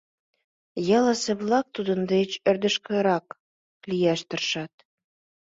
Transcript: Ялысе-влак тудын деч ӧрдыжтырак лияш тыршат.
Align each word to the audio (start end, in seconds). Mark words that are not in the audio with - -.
Ялысе-влак 0.97 1.65
тудын 1.75 1.99
деч 2.13 2.29
ӧрдыжтырак 2.49 3.25
лияш 3.89 4.21
тыршат. 4.29 4.73